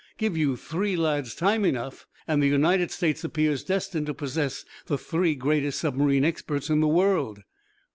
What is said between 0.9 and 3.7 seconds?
lads time enough, and the United States appears